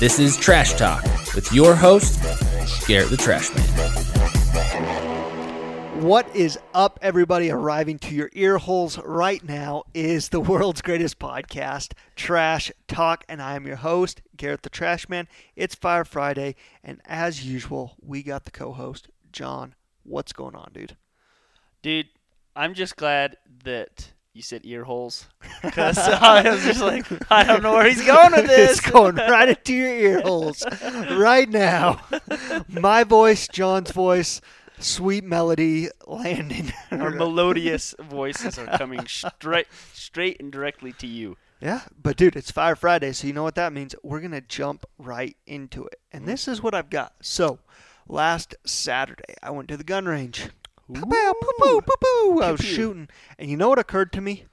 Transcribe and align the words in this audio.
This 0.00 0.18
is 0.18 0.36
Trash 0.38 0.72
Talk 0.78 1.04
with 1.34 1.52
your 1.52 1.74
host, 1.74 2.22
Garrett 2.88 3.10
the 3.10 3.18
Trash 3.18 3.54
Man. 3.54 3.68
What 6.00 6.34
is 6.34 6.58
up, 6.72 6.98
everybody? 7.02 7.50
Arriving 7.50 7.98
to 7.98 8.14
your 8.14 8.30
ear 8.32 8.56
holes 8.56 8.98
right 9.00 9.44
now 9.44 9.82
is 9.92 10.30
the 10.30 10.40
world's 10.40 10.80
greatest 10.80 11.18
podcast, 11.18 11.92
Trash 12.16 12.72
Talk, 12.88 13.26
and 13.28 13.42
I 13.42 13.56
am 13.56 13.66
your 13.66 13.76
host, 13.76 14.22
Garrett 14.38 14.62
the 14.62 14.70
Trash 14.70 15.06
Man. 15.10 15.28
It's 15.54 15.74
Fire 15.74 16.06
Friday, 16.06 16.54
and 16.82 17.02
as 17.04 17.44
usual, 17.44 17.96
we 18.00 18.22
got 18.22 18.46
the 18.46 18.50
co 18.50 18.72
host, 18.72 19.10
John. 19.34 19.74
What's 20.02 20.32
going 20.32 20.54
on, 20.54 20.70
dude? 20.72 20.96
Dude, 21.82 22.08
I'm 22.56 22.72
just 22.72 22.96
glad 22.96 23.36
that 23.64 24.12
you 24.32 24.42
said 24.42 24.60
ear 24.64 24.84
holes 24.84 25.26
because 25.62 25.98
I 25.98 26.48
was 26.48 26.64
just 26.64 26.80
like, 26.80 27.06
I 27.30 27.44
don't 27.44 27.62
know 27.62 27.72
where 27.72 27.88
he's 27.88 28.04
going 28.04 28.32
with 28.32 28.46
this. 28.46 28.78
It's 28.78 28.90
going 28.90 29.14
right 29.16 29.48
into 29.48 29.74
your 29.74 29.88
ear 29.88 30.20
holes 30.20 30.64
right 31.10 31.48
now. 31.48 32.00
My 32.68 33.04
voice, 33.04 33.48
John's 33.48 33.90
voice, 33.90 34.40
sweet 34.78 35.24
melody 35.24 35.88
landing. 36.06 36.72
Our 36.90 37.10
melodious 37.10 37.94
voices 38.00 38.58
are 38.58 38.78
coming 38.78 39.06
straight, 39.06 39.66
straight 39.92 40.40
and 40.40 40.52
directly 40.52 40.92
to 40.94 41.06
you. 41.06 41.36
Yeah, 41.60 41.82
but 42.02 42.16
dude, 42.16 42.36
it's 42.36 42.50
Fire 42.50 42.76
Friday, 42.76 43.12
so 43.12 43.26
you 43.26 43.34
know 43.34 43.42
what 43.42 43.56
that 43.56 43.74
means. 43.74 43.94
We're 44.02 44.20
gonna 44.20 44.40
jump 44.40 44.86
right 44.96 45.36
into 45.46 45.84
it, 45.84 46.00
and 46.10 46.22
mm. 46.22 46.26
this 46.26 46.48
is 46.48 46.62
what 46.62 46.74
I've 46.74 46.88
got. 46.88 47.12
So, 47.20 47.58
last 48.08 48.54
Saturday, 48.64 49.34
I 49.42 49.50
went 49.50 49.68
to 49.68 49.76
the 49.76 49.84
gun 49.84 50.06
range. 50.06 50.48
Pow, 50.92 51.04
pow, 51.04 51.32
poo, 51.40 51.52
poo, 51.58 51.80
poo, 51.80 51.94
poo. 52.00 52.42
I 52.42 52.52
was 52.52 52.60
shooting, 52.60 53.08
and 53.38 53.50
you 53.50 53.56
know 53.56 53.68
what 53.68 53.78
occurred 53.78 54.12
to 54.14 54.20
me? 54.20 54.46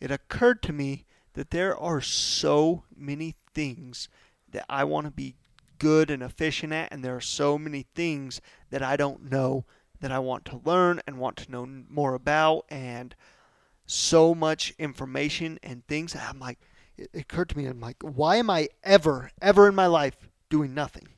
It 0.00 0.10
occurred 0.10 0.62
to 0.64 0.72
me 0.72 1.06
that 1.34 1.50
there 1.50 1.76
are 1.76 2.00
so 2.00 2.84
many 2.94 3.36
things 3.54 4.08
that 4.50 4.64
I 4.68 4.84
want 4.84 5.06
to 5.06 5.10
be 5.10 5.36
good 5.78 6.10
and 6.10 6.22
efficient 6.22 6.72
at, 6.72 6.92
and 6.92 7.04
there 7.04 7.16
are 7.16 7.20
so 7.20 7.58
many 7.58 7.86
things 7.94 8.40
that 8.70 8.82
I 8.82 8.96
don't 8.96 9.30
know 9.30 9.64
that 10.00 10.12
I 10.12 10.18
want 10.18 10.44
to 10.46 10.60
learn 10.64 11.00
and 11.06 11.18
want 11.18 11.36
to 11.38 11.50
know 11.50 11.66
more 11.66 12.14
about, 12.14 12.66
and 12.68 13.14
so 13.86 14.34
much 14.34 14.74
information 14.78 15.58
and 15.62 15.86
things. 15.86 16.12
that 16.12 16.28
I'm 16.28 16.40
like, 16.40 16.58
it 16.96 17.10
occurred 17.14 17.48
to 17.50 17.58
me, 17.58 17.66
I'm 17.66 17.80
like, 17.80 17.96
why 18.02 18.36
am 18.36 18.50
I 18.50 18.68
ever, 18.82 19.30
ever 19.40 19.68
in 19.68 19.74
my 19.74 19.86
life 19.86 20.28
doing 20.48 20.74
nothing? 20.74 21.08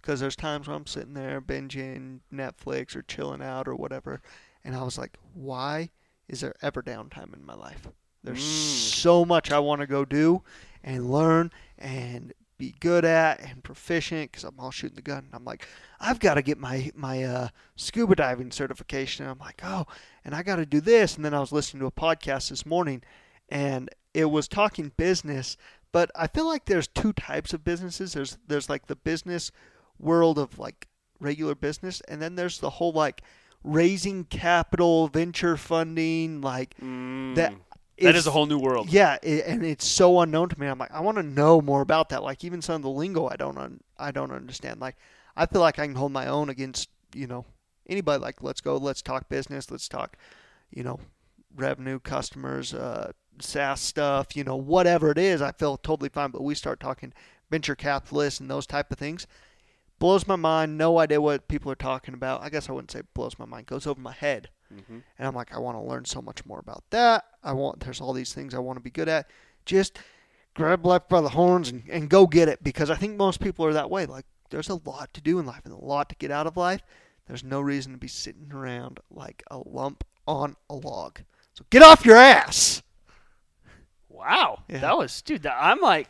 Because 0.00 0.20
there's 0.20 0.36
times 0.36 0.66
when 0.66 0.76
I'm 0.76 0.86
sitting 0.86 1.14
there 1.14 1.40
binging 1.40 2.20
Netflix 2.32 2.96
or 2.96 3.02
chilling 3.02 3.42
out 3.42 3.68
or 3.68 3.74
whatever, 3.74 4.20
and 4.64 4.74
I 4.74 4.82
was 4.82 4.98
like, 4.98 5.16
why 5.34 5.90
is 6.28 6.40
there 6.40 6.54
ever 6.62 6.82
downtime 6.82 7.34
in 7.34 7.44
my 7.44 7.54
life? 7.54 7.86
There's 8.22 8.42
Mm. 8.42 8.92
so 8.92 9.24
much 9.24 9.50
I 9.50 9.58
want 9.58 9.80
to 9.80 9.86
go 9.86 10.04
do 10.04 10.42
and 10.84 11.10
learn 11.10 11.50
and 11.78 12.32
be 12.58 12.74
good 12.78 13.06
at 13.06 13.40
and 13.40 13.64
proficient 13.64 14.30
because 14.30 14.44
I'm 14.44 14.60
all 14.60 14.70
shooting 14.70 14.96
the 14.96 15.00
gun. 15.02 15.28
I'm 15.32 15.44
like, 15.46 15.66
I've 15.98 16.20
got 16.20 16.34
to 16.34 16.42
get 16.42 16.58
my 16.58 16.90
my 16.94 17.24
uh, 17.24 17.48
scuba 17.76 18.14
diving 18.16 18.50
certification. 18.50 19.24
And 19.24 19.32
I'm 19.32 19.38
like, 19.38 19.62
oh, 19.64 19.86
and 20.24 20.34
I 20.34 20.42
got 20.42 20.56
to 20.56 20.66
do 20.66 20.80
this. 20.82 21.16
And 21.16 21.24
then 21.24 21.32
I 21.32 21.40
was 21.40 21.52
listening 21.52 21.80
to 21.80 21.86
a 21.86 21.90
podcast 21.90 22.50
this 22.50 22.66
morning, 22.66 23.02
and 23.48 23.88
it 24.12 24.26
was 24.26 24.46
talking 24.46 24.92
business. 24.98 25.56
But 25.90 26.10
I 26.14 26.26
feel 26.26 26.46
like 26.46 26.66
there's 26.66 26.86
two 26.86 27.14
types 27.14 27.54
of 27.54 27.64
businesses. 27.64 28.12
There's 28.12 28.36
there's 28.46 28.68
like 28.68 28.86
the 28.88 28.96
business 28.96 29.50
world 30.00 30.38
of 30.38 30.58
like 30.58 30.88
regular 31.20 31.54
business, 31.54 32.00
and 32.08 32.20
then 32.20 32.34
there's 32.34 32.58
the 32.58 32.70
whole 32.70 32.92
like 32.92 33.22
raising 33.62 34.24
capital, 34.24 35.08
venture 35.08 35.56
funding, 35.56 36.40
like 36.40 36.74
Mm, 36.80 37.34
that. 37.34 37.52
that 37.98 38.14
is 38.16 38.26
a 38.26 38.30
whole 38.30 38.46
new 38.46 38.58
world. 38.58 38.88
yeah, 38.90 39.18
i 39.22 39.26
and 39.46 39.64
it's 39.64 39.86
so 39.86 40.20
unknown 40.20 40.48
to 40.48 40.58
me. 40.58 40.66
I'm 40.66 40.78
like, 40.78 40.92
I 40.92 41.00
want 41.00 41.18
to 41.18 41.22
know 41.22 41.60
more 41.60 41.82
about 41.82 42.08
that. 42.08 42.22
Like 42.22 42.42
even 42.44 42.62
some 42.62 42.76
of 42.76 42.82
the 42.82 42.88
lingo, 42.90 43.28
I 43.28 43.36
don't 43.36 43.58
un- 43.58 43.80
I 43.98 44.10
don't 44.10 44.32
understand. 44.32 44.80
Like 44.80 44.96
I 45.36 45.46
feel 45.46 45.60
like 45.60 45.78
I 45.78 45.86
can 45.86 45.94
hold 45.94 46.12
my 46.12 46.26
own 46.26 46.48
against 46.48 46.88
you 47.14 47.26
know 47.26 47.44
anybody. 47.88 48.22
Like 48.22 48.42
let's 48.42 48.60
go, 48.62 48.76
let's 48.78 49.02
talk 49.02 49.28
business, 49.28 49.70
let's 49.70 49.88
talk, 49.88 50.16
you 50.70 50.82
know, 50.82 50.98
revenue, 51.54 51.98
customers, 52.00 52.72
uh, 52.72 53.12
SaaS 53.40 53.80
stuff, 53.82 54.34
you 54.34 54.44
know, 54.44 54.56
whatever 54.56 55.10
it 55.10 55.18
is. 55.18 55.42
I 55.42 55.52
feel 55.52 55.76
totally 55.76 56.08
fine. 56.08 56.30
But 56.30 56.42
we 56.42 56.54
start 56.54 56.80
talking 56.80 57.12
venture 57.50 57.74
capitalists 57.74 58.40
and 58.40 58.50
those 58.50 58.66
type 58.66 58.90
of 58.90 58.98
things. 58.98 59.26
Blows 60.00 60.26
my 60.26 60.34
mind. 60.34 60.76
No 60.76 60.98
idea 60.98 61.20
what 61.20 61.46
people 61.46 61.70
are 61.70 61.76
talking 61.76 62.14
about. 62.14 62.42
I 62.42 62.48
guess 62.48 62.68
I 62.68 62.72
wouldn't 62.72 62.90
say 62.90 63.02
blows 63.14 63.38
my 63.38 63.44
mind. 63.44 63.66
Goes 63.66 63.86
over 63.86 64.00
my 64.00 64.12
head. 64.12 64.48
Mhm. 64.72 65.02
And 65.18 65.28
I'm 65.28 65.34
like, 65.34 65.54
I 65.54 65.58
want 65.58 65.76
to 65.76 65.82
learn 65.82 66.04
so 66.06 66.20
much 66.20 66.44
more 66.44 66.58
about 66.58 66.82
that. 66.90 67.24
I 67.44 67.52
want, 67.52 67.80
there's 67.80 68.00
all 68.00 68.12
these 68.12 68.32
things 68.34 68.54
I 68.54 68.58
want 68.58 68.76
to 68.78 68.82
be 68.82 68.90
good 68.90 69.08
at. 69.08 69.30
Just 69.66 69.98
grab 70.54 70.84
life 70.84 71.08
by 71.08 71.20
the 71.20 71.28
horns 71.30 71.68
and, 71.70 71.84
and 71.88 72.08
go 72.10 72.26
get 72.26 72.48
it 72.48 72.62
because 72.64 72.90
I 72.90 72.94
think 72.96 73.16
most 73.16 73.40
people 73.40 73.64
are 73.66 73.72
that 73.74 73.90
way. 73.90 74.06
Like, 74.06 74.24
there's 74.50 74.68
a 74.68 74.80
lot 74.84 75.12
to 75.14 75.20
do 75.20 75.38
in 75.38 75.46
life 75.46 75.62
and 75.64 75.72
a 75.74 75.76
lot 75.84 76.08
to 76.08 76.16
get 76.16 76.30
out 76.32 76.46
of 76.48 76.56
life. 76.56 76.82
There's 77.26 77.44
no 77.44 77.60
reason 77.60 77.92
to 77.92 77.98
be 77.98 78.08
sitting 78.08 78.50
around 78.52 78.98
like 79.10 79.42
a 79.50 79.58
lump 79.58 80.02
on 80.26 80.56
a 80.68 80.74
log. 80.74 81.20
So 81.54 81.64
get 81.70 81.82
off 81.82 82.04
your 82.06 82.16
ass. 82.16 82.82
Wow, 84.08 84.64
Yeah. 84.68 84.78
that 84.78 84.98
was 84.98 85.22
dude. 85.22 85.46
I'm 85.46 85.80
like, 85.80 86.08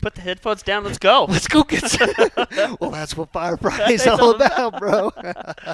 put 0.00 0.14
the 0.14 0.20
headphones 0.20 0.62
down. 0.62 0.84
Let's 0.84 0.98
go. 0.98 1.26
Let's 1.28 1.48
go 1.48 1.62
get 1.62 1.84
some. 1.88 2.10
well, 2.80 2.90
that's 2.90 3.16
what 3.16 3.32
Fire 3.32 3.56
Friday 3.56 3.94
is 3.94 4.06
all 4.06 4.34
about, 4.34 4.78
bro. 4.78 5.12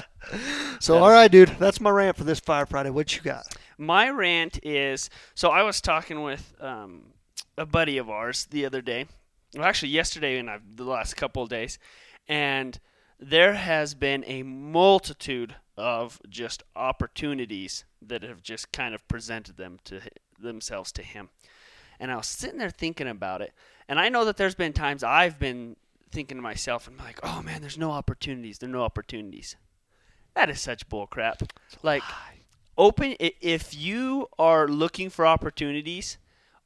so, 0.79 0.97
all 0.97 1.09
right, 1.09 1.31
dude. 1.31 1.49
That's 1.59 1.81
my 1.81 1.89
rant 1.89 2.17
for 2.17 2.23
this 2.23 2.39
Fire 2.39 2.65
Friday. 2.65 2.89
What 2.89 3.15
you 3.15 3.21
got? 3.21 3.47
My 3.77 4.09
rant 4.09 4.59
is 4.63 5.09
so 5.35 5.49
I 5.49 5.63
was 5.63 5.81
talking 5.81 6.21
with 6.23 6.53
um, 6.59 7.13
a 7.57 7.65
buddy 7.65 7.97
of 7.97 8.09
ours 8.09 8.47
the 8.49 8.65
other 8.65 8.81
day, 8.81 9.05
well, 9.55 9.65
actually 9.65 9.89
yesterday 9.89 10.37
and 10.37 10.49
the 10.75 10.83
last 10.83 11.15
couple 11.15 11.43
of 11.43 11.49
days, 11.49 11.79
and 12.27 12.79
there 13.19 13.53
has 13.53 13.93
been 13.93 14.23
a 14.27 14.43
multitude 14.43 15.55
of 15.75 16.19
just 16.29 16.63
opportunities 16.75 17.85
that 18.01 18.23
have 18.23 18.41
just 18.41 18.71
kind 18.71 18.95
of 18.95 19.07
presented 19.07 19.57
them 19.57 19.79
to 19.85 20.01
themselves 20.39 20.91
to 20.91 21.03
him. 21.03 21.29
And 21.99 22.11
I 22.11 22.15
was 22.17 22.27
sitting 22.27 22.59
there 22.59 22.69
thinking 22.69 23.07
about 23.07 23.41
it, 23.41 23.53
and 23.87 23.99
I 23.99 24.09
know 24.09 24.25
that 24.25 24.37
there's 24.37 24.55
been 24.55 24.73
times 24.73 25.03
I've 25.03 25.39
been 25.39 25.75
thinking 26.11 26.37
to 26.37 26.41
myself, 26.41 26.87
and 26.87 26.99
I'm 26.99 27.05
like, 27.05 27.19
oh 27.23 27.41
man, 27.41 27.61
there's 27.61 27.77
no 27.77 27.91
opportunities. 27.91 28.59
There 28.59 28.69
are 28.69 28.71
no 28.71 28.83
opportunities. 28.83 29.55
That 30.35 30.49
is 30.49 30.61
such 30.61 30.87
bullcrap. 30.87 31.49
Like, 31.81 32.03
open 32.77 33.15
if 33.19 33.75
you 33.75 34.27
are 34.37 34.67
looking 34.67 35.09
for 35.09 35.25
opportunities 35.25 36.17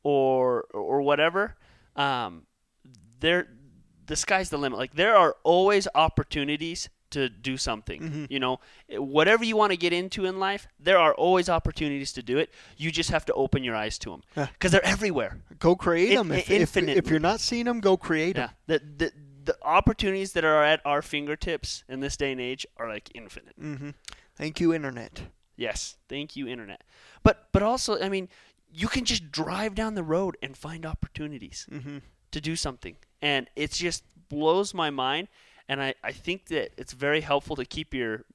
or 0.04 0.64
or 0.74 1.02
whatever 1.02 1.56
um 1.96 2.44
there 3.20 3.48
the 4.08 4.16
sky's 4.16 4.50
the 4.50 4.58
limit 4.58 4.78
like 4.78 4.94
there 4.94 5.16
are 5.16 5.36
always 5.44 5.88
opportunities 5.96 6.90
to 7.12 7.30
do 7.30 7.58
something 7.58 8.02
Mhm. 8.02 8.28
you 8.30 8.40
know 8.40 8.60
whatever 8.98 9.44
you 9.44 9.56
want 9.58 9.72
to 9.72 9.78
get 9.78 9.94
into 9.94 10.26
in 10.26 10.40
life 10.40 10.68
there 10.80 10.98
are 10.98 11.14
always 11.14 11.50
opportunities 11.50 12.12
to 12.14 12.22
do 12.24 12.38
it 12.38 12.50
you 12.78 12.92
just 12.92 13.10
have 13.12 13.26
to 13.26 13.34
open 13.34 13.64
your 13.64 13.76
eyes 13.76 13.98
to 14.00 14.10
them 14.12 14.22
Yeah. 14.36 14.48
because 14.54 14.72
they're 14.72 14.86
everywhere 14.86 15.38
Go 15.60 15.76
create 15.76 16.16
them. 16.16 16.32
If, 16.32 16.50
if, 16.50 16.62
infinite- 16.62 16.98
if 16.98 17.08
you're 17.10 17.20
not 17.32 17.40
seeing 17.40 17.66
them, 17.66 17.80
go 17.82 17.98
create 17.98 18.36
them. 18.36 18.50
the, 18.68 18.80
the 18.98 19.12
the 19.44 19.58
opportunities 19.64 20.34
that 20.34 20.44
are 20.46 20.64
at 20.64 20.82
our 20.86 21.02
fingertips 21.02 21.84
in 21.90 22.00
this 22.00 22.16
day 22.18 22.32
and 22.32 22.40
age 22.42 22.66
are 22.78 22.88
like 22.88 23.10
infinite 23.16 23.56
hmm 23.58 23.90
Thank 24.36 24.60
you, 24.60 24.74
Internet. 24.74 25.22
Yes, 25.58 25.98
thank 26.10 26.36
you, 26.36 26.48
internet. 26.48 26.82
But 27.24 27.50
but 27.52 27.62
also, 27.62 28.00
I 28.02 28.10
mean, 28.10 28.30
you 28.74 28.88
can 28.88 29.04
just 29.06 29.32
drive 29.32 29.76
down 29.76 29.94
the 29.96 30.04
road 30.04 30.36
and 30.42 30.58
find 30.58 30.86
opportunities 30.86 31.68
hmm 31.70 32.00
to 32.32 32.40
do 32.42 32.56
something, 32.56 32.96
and 33.22 33.48
it 33.56 33.72
just 33.72 34.04
blows 34.30 34.74
my 34.74 34.90
mind. 34.90 35.28
And 35.72 35.82
I, 35.82 35.94
I 36.04 36.12
think 36.12 36.48
that 36.48 36.74
it's 36.78 36.92
very 36.92 37.22
helpful 37.22 37.56
to 37.56 37.64
keep 37.64 37.94
your 37.94 38.26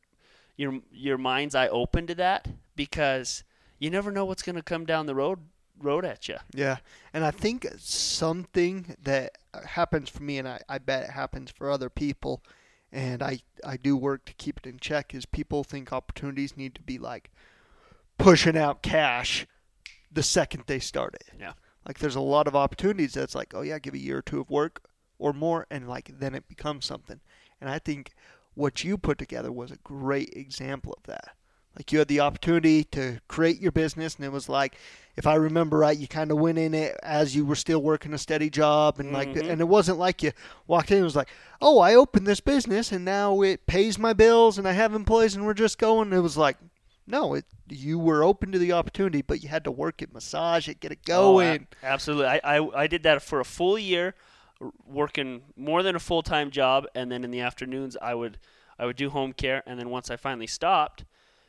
your 0.56 0.80
your 0.90 1.18
mind's 1.18 1.54
eye 1.54 1.68
open 1.68 2.06
to 2.06 2.14
that 2.14 2.48
because 2.74 3.44
you 3.78 3.90
never 3.90 4.10
know 4.10 4.24
what's 4.24 4.42
going 4.42 4.56
to 4.56 4.62
come 4.62 4.86
down 4.86 5.04
the 5.04 5.14
road 5.14 5.40
road 5.78 6.06
at 6.06 6.30
you. 6.30 6.36
Yeah, 6.54 6.78
and 7.12 7.26
I 7.26 7.30
think 7.32 7.66
something 7.76 8.96
that 9.02 9.36
happens 9.66 10.08
for 10.08 10.22
me, 10.22 10.38
and 10.38 10.48
I, 10.48 10.60
I 10.66 10.78
bet 10.78 11.02
it 11.02 11.10
happens 11.10 11.50
for 11.50 11.70
other 11.70 11.90
people, 11.90 12.42
and 12.90 13.22
I 13.22 13.40
I 13.62 13.76
do 13.76 13.98
work 13.98 14.24
to 14.24 14.32
keep 14.32 14.60
it 14.64 14.66
in 14.66 14.78
check. 14.78 15.14
Is 15.14 15.26
people 15.26 15.62
think 15.62 15.92
opportunities 15.92 16.56
need 16.56 16.74
to 16.76 16.82
be 16.82 16.96
like 16.96 17.30
pushing 18.16 18.56
out 18.56 18.80
cash 18.80 19.46
the 20.10 20.22
second 20.22 20.62
they 20.68 20.78
start 20.78 21.12
it. 21.12 21.26
Yeah. 21.38 21.52
Like 21.86 21.98
there's 21.98 22.16
a 22.16 22.20
lot 22.20 22.46
of 22.46 22.56
opportunities 22.56 23.12
that's 23.12 23.34
like, 23.34 23.52
oh 23.54 23.60
yeah, 23.60 23.78
give 23.78 23.92
a 23.92 23.98
year 23.98 24.16
or 24.16 24.22
two 24.22 24.40
of 24.40 24.48
work 24.48 24.80
or 25.18 25.32
more, 25.32 25.66
and 25.70 25.88
like 25.88 26.10
then 26.18 26.34
it 26.34 26.48
becomes 26.48 26.84
something. 26.86 27.20
And 27.60 27.70
I 27.70 27.78
think 27.78 28.12
what 28.54 28.84
you 28.84 28.96
put 28.98 29.18
together 29.18 29.52
was 29.52 29.70
a 29.70 29.76
great 29.76 30.30
example 30.34 30.94
of 30.96 31.02
that. 31.04 31.30
Like 31.76 31.92
you 31.92 31.98
had 31.98 32.08
the 32.08 32.20
opportunity 32.20 32.84
to 32.84 33.20
create 33.28 33.60
your 33.60 33.72
business, 33.72 34.16
and 34.16 34.24
it 34.24 34.32
was 34.32 34.48
like, 34.48 34.76
if 35.14 35.26
I 35.26 35.34
remember 35.34 35.76
right, 35.78 35.96
you 35.96 36.08
kind 36.08 36.30
of 36.30 36.38
went 36.38 36.56
in 36.56 36.72
it 36.72 36.98
as 37.02 37.36
you 37.36 37.44
were 37.44 37.54
still 37.54 37.80
working 37.82 38.14
a 38.14 38.18
steady 38.18 38.48
job, 38.48 38.98
and 38.98 39.12
like, 39.12 39.28
Mhm. 39.34 39.50
and 39.50 39.60
it 39.60 39.68
wasn't 39.68 39.98
like 39.98 40.22
you 40.22 40.32
walked 40.66 40.90
in 40.90 40.96
and 40.98 41.04
was 41.04 41.16
like, 41.16 41.28
oh, 41.60 41.78
I 41.80 41.94
opened 41.94 42.26
this 42.26 42.40
business, 42.40 42.92
and 42.92 43.04
now 43.04 43.42
it 43.42 43.66
pays 43.66 43.98
my 43.98 44.14
bills, 44.14 44.56
and 44.56 44.66
I 44.66 44.72
have 44.72 44.94
employees, 44.94 45.34
and 45.36 45.44
we're 45.44 45.52
just 45.52 45.78
going. 45.78 46.14
It 46.14 46.20
was 46.20 46.38
like, 46.38 46.56
no, 47.06 47.34
it 47.34 47.44
you 47.68 47.98
were 47.98 48.22
open 48.24 48.52
to 48.52 48.58
the 48.58 48.72
opportunity, 48.72 49.20
but 49.20 49.42
you 49.42 49.50
had 49.50 49.64
to 49.64 49.70
work 49.70 50.00
it, 50.00 50.14
massage 50.14 50.68
it, 50.68 50.80
get 50.80 50.92
it 50.92 51.00
Oh, 51.10 51.34
going. 51.34 51.66
absolutely. 51.82 52.26
I, 52.26 52.40
I, 52.58 52.82
I 52.82 52.86
did 52.86 53.02
that 53.02 53.20
for 53.22 53.38
a 53.40 53.44
full 53.44 53.78
year. 53.78 54.14
Working 54.86 55.42
more 55.56 55.82
than 55.82 55.96
a 55.96 56.00
full 56.00 56.22
time 56.22 56.50
job, 56.50 56.86
and 56.94 57.10
then 57.10 57.24
in 57.24 57.30
the 57.30 57.40
afternoons 57.40 57.96
I 58.00 58.14
would 58.14 58.38
I 58.78 58.86
would 58.86 58.96
do 58.96 59.10
home 59.10 59.32
care, 59.32 59.62
and 59.66 59.78
then 59.78 59.90
once 59.90 60.10
I 60.10 60.16
finally 60.16 60.46
stopped, 60.46 61.04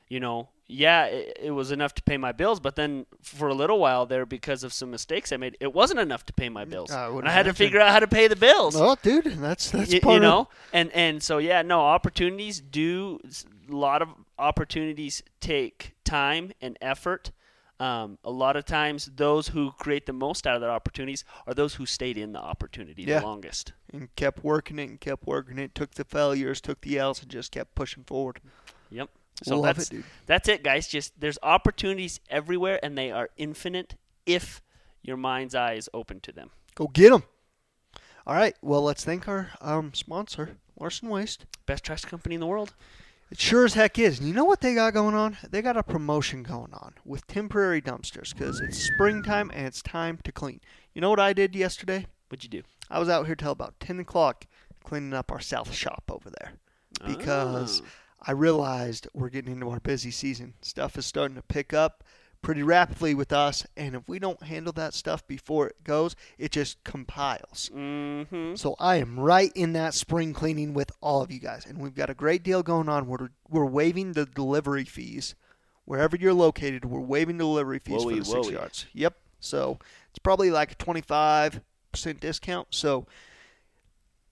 you 0.08 0.20
know, 0.20 0.50
yeah, 0.68 1.06
it, 1.06 1.38
it 1.44 1.52
was 1.52 1.72
enough 1.72 1.94
to 1.96 2.04
pay 2.04 2.18
my 2.18 2.32
bills, 2.32 2.60
but 2.60 2.76
then 2.76 3.06
for 3.22 3.48
a 3.48 3.54
little 3.54 3.80
while 3.80 4.06
there, 4.06 4.26
because 4.26 4.64
of 4.64 4.74
some 4.74 4.92
mistakes 4.92 5.32
I 5.32 5.38
made, 5.38 5.58
it 5.60 5.74
wasn't 5.74 6.00
enough 6.00 6.26
to 6.26 6.34
pay 6.34 6.50
my 6.50 6.66
mm, 6.66 6.70
bills. 6.70 6.92
I 6.92 7.08
and 7.08 7.28
I 7.28 7.32
had 7.32 7.46
to 7.46 7.54
figure 7.54 7.80
out 7.80 7.92
how 7.92 8.00
to 8.00 8.08
pay 8.08 8.28
the 8.28 8.36
bills. 8.36 8.76
Oh, 8.76 8.96
dude, 9.02 9.26
that's 9.26 9.72
that's 9.72 9.94
Y- 9.94 10.00
part 10.00 10.16
you 10.16 10.20
know 10.20 10.42
of 10.42 10.48
and 10.74 10.92
and 10.92 11.24
so 11.24 11.38
yeah 11.38 11.62
no 11.62 11.82
opportunities 11.82 12.60
do 12.60 13.20
a 13.70 13.74
lot 13.76 14.02
of 14.02 14.10
opportunities 14.38 15.24
take 15.40 15.94
time 16.04 16.52
and 16.62 16.78
effort 16.82 17.32
um, 17.80 18.18
a 18.24 18.32
lot 18.32 18.56
of 18.56 18.66
times 18.66 19.10
those 19.16 19.50
who 19.50 19.72
create 19.74 20.06
the 20.08 20.14
most 20.14 20.48
out 20.48 20.56
of 20.56 20.62
their 20.62 20.72
opportunities 20.72 21.24
are 21.46 21.54
those 21.54 21.76
who 21.76 21.86
stayed 21.86 22.18
in 22.18 22.32
the 22.34 22.40
opportunity 22.40 23.04
Yeah. 23.04 23.20
the 23.20 23.26
longest 23.26 23.74
and 23.94 24.14
kept 24.16 24.44
working 24.44 24.80
it 24.80 24.90
and 24.90 25.00
kept 25.00 25.28
working 25.28 25.60
it. 25.60 25.76
Took 25.76 25.92
the 25.96 26.04
failures, 26.04 26.60
took 26.62 26.82
the 26.82 26.98
L's, 26.98 27.22
and 27.22 27.30
just 27.30 27.52
kept 27.52 27.76
pushing 27.76 28.04
forward. 28.04 28.40
yep 28.90 29.10
so 29.44 29.60
Love 29.60 29.76
that's 29.78 29.92
it, 29.92 29.96
dude. 29.98 30.04
that's 30.26 30.50
it 30.50 30.64
guys 30.64 30.88
just 30.88 31.20
there's 31.20 31.38
opportunities 31.44 32.20
everywhere 32.30 32.80
and 32.82 32.98
they 32.98 33.12
are 33.12 33.30
infinite 33.38 33.94
if 34.26 34.64
your 35.04 35.16
mind's 35.18 35.54
eye 35.54 35.74
is 35.74 35.88
open 35.94 36.20
to 36.22 36.32
them 36.32 36.50
Go 36.74 36.88
get 36.88 37.12
them. 37.12 37.24
All 38.26 38.36
right. 38.36 38.56
Well, 38.62 38.82
let's 38.84 39.06
thank 39.06 39.28
our 39.28 39.52
um, 39.62 39.94
sponsor, 39.94 40.58
Larson 40.80 41.10
Waste. 41.10 41.46
best 41.66 41.84
trash 41.84 42.02
company 42.02 42.36
in 42.36 42.42
the 42.42 42.48
world 42.48 42.74
It 43.30 43.40
sure 43.40 43.66
as 43.66 43.74
heck 43.74 44.00
is. 44.00 44.20
And 44.20 44.28
you 44.28 44.34
know 44.34 44.46
what 44.46 44.62
they 44.62 44.74
got 44.74 44.94
going 44.94 45.16
on? 45.16 45.38
They 45.50 45.62
got 45.62 45.76
a 45.78 45.84
promotion 45.84 46.44
going 46.44 46.74
on 46.74 46.94
with 47.04 47.28
temporary 47.28 47.82
dumpsters 47.82 48.34
because 48.34 48.60
it's 48.62 48.78
springtime 48.82 49.52
and 49.54 49.68
it's 49.68 49.82
time 49.82 50.20
to 50.24 50.32
clean. 50.32 50.62
You 50.94 51.02
know 51.02 51.10
what 51.10 51.20
I 51.20 51.34
did 51.34 51.56
yesterday? 51.56 52.08
what'd 52.30 52.44
you 52.44 52.50
do 52.50 52.64
I 52.90 53.00
was 53.00 53.08
out 53.10 53.26
here 53.26 53.36
till 53.36 53.52
about 53.52 53.80
10 53.80 54.00
o'clock 54.02 54.46
cleaning 54.84 55.14
up 55.14 55.32
our 55.32 55.40
south 55.40 55.74
shop 55.74 56.04
over 56.10 56.30
there 56.30 56.54
because 57.06 57.82
Oh. 57.82 57.86
I 58.24 58.32
realized 58.32 59.08
we're 59.14 59.30
getting 59.30 59.52
into 59.54 59.70
our 59.70 59.80
busy 59.80 60.12
season. 60.12 60.54
Stuff 60.62 60.98
is 60.98 61.06
starting 61.06 61.36
to 61.36 61.42
pick 61.44 61.74
up 61.74 62.04
pretty 62.42 62.64
rapidly 62.64 63.14
with 63.14 63.34
us, 63.34 63.66
and 63.76 63.96
if 63.96 64.08
we 64.08 64.20
don't 64.20 64.42
handle 64.44 64.72
that 64.74 64.94
stuff 64.94 65.26
before 65.28 65.68
it 65.68 65.84
goes, 65.84 66.16
it 66.38 66.52
just 66.52 66.84
compiles. 66.84 67.70
mm-hmm 67.76 68.56
So 68.56 68.76
I 68.80 68.98
am 68.98 69.20
right 69.20 69.52
in 69.56 69.74
that 69.74 69.94
spring 69.94 70.34
cleaning 70.34 70.74
with 70.74 70.92
all 71.02 71.22
of 71.22 71.32
you 71.32 71.40
guys, 71.40 71.66
and 71.66 71.80
we've 71.80 71.96
got 71.96 72.10
a 72.10 72.14
great 72.14 72.44
deal 72.44 72.64
going 72.64 72.90
on. 72.90 73.08
We're 73.08 73.30
we're 73.50 73.66
waiving 73.66 74.14
the 74.14 74.26
delivery 74.26 74.86
fees 74.86 75.36
wherever 75.86 76.16
you're 76.16 76.34
located. 76.34 76.86
We're 76.86 77.00
waiving 77.00 77.38
the 77.38 77.44
delivery 77.44 77.80
fees 77.80 78.04
Whoa-y, 78.04 78.14
for 78.14 78.20
the 78.20 78.26
six 78.26 78.48
whoa-y. 78.48 78.52
yards. 78.52 78.86
Yep. 78.94 79.16
So 79.40 79.80
it's 80.10 80.20
probably 80.20 80.52
like 80.52 80.72
a 80.72 80.76
twenty 80.76 81.02
five 81.02 81.62
percent 81.92 82.20
discount. 82.20 82.68
So 82.72 83.08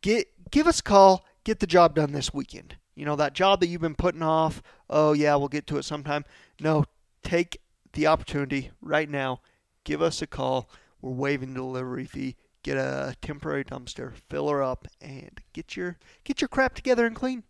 get 0.01 0.27
give 0.51 0.67
us 0.67 0.79
a 0.79 0.83
call. 0.83 1.25
Get 1.43 1.59
the 1.59 1.67
job 1.67 1.95
done 1.95 2.11
this 2.11 2.33
weekend. 2.33 2.77
You 2.95 3.05
know 3.05 3.15
that 3.17 3.33
job 3.33 3.59
that 3.59 3.67
you've 3.67 3.81
been 3.81 3.95
putting 3.95 4.23
off. 4.23 4.63
Oh 4.89 5.13
yeah, 5.13 5.35
we'll 5.35 5.47
get 5.47 5.67
to 5.67 5.77
it 5.77 5.83
sometime. 5.85 6.23
No, 6.59 6.85
take 7.23 7.59
the 7.95 8.07
opportunity 8.07 8.71
right 8.81 9.09
now. 9.09 9.41
Give 9.83 10.01
us 10.01 10.21
a 10.21 10.27
call. 10.27 10.69
We're 11.01 11.11
waiving 11.11 11.53
the 11.53 11.59
delivery 11.59 12.05
fee. 12.05 12.35
Get 12.63 12.77
a 12.77 13.15
temporary 13.21 13.63
dumpster, 13.63 14.13
fill 14.29 14.49
her 14.49 14.63
up, 14.63 14.87
and 14.99 15.39
get 15.53 15.75
your 15.75 15.97
get 16.23 16.41
your 16.41 16.47
crap 16.47 16.73
together 16.73 17.05
and 17.05 17.15
clean. 17.15 17.43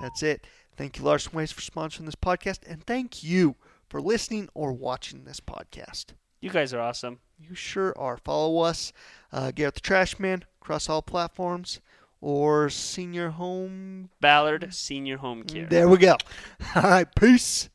That's 0.00 0.22
it. 0.22 0.46
Thank 0.76 0.98
you, 0.98 1.04
Larson 1.04 1.32
Waste, 1.32 1.54
for 1.54 1.60
sponsoring 1.62 2.04
this 2.04 2.14
podcast, 2.16 2.58
and 2.68 2.84
thank 2.84 3.22
you 3.22 3.56
for 3.88 4.00
listening 4.00 4.48
or 4.52 4.72
watching 4.72 5.24
this 5.24 5.40
podcast. 5.40 6.06
you 6.40 6.50
guys 6.50 6.74
are 6.74 6.80
awesome 6.80 7.20
You 7.38 7.54
sure 7.54 7.94
are. 7.96 8.18
Follow 8.18 8.60
us, 8.60 8.92
uh, 9.32 9.52
Garrett 9.52 9.74
the 9.74 9.80
Trash 9.80 10.18
Man, 10.18 10.44
across 10.60 10.88
all 10.88 11.00
platforms, 11.00 11.80
or 12.20 12.68
Senior 12.68 13.30
Home. 13.30 14.10
ballard 14.20 14.74
senior 14.74 15.18
home 15.18 15.44
care 15.44 15.66
There 15.66 15.88
we 15.88 15.98
go. 15.98 16.16
All 16.74 16.82
right, 16.82 17.06
peace. 17.14 17.68